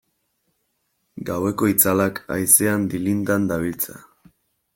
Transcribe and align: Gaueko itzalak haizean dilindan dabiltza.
Gaueko 1.29 1.69
itzalak 1.73 2.23
haizean 2.37 2.89
dilindan 2.95 3.47
dabiltza. 3.53 4.03